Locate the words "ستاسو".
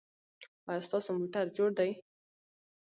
0.87-1.09